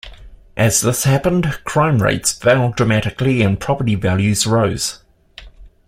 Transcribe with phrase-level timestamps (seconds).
[0.57, 5.03] As this happened, crime rates fell dramatically and property values rose.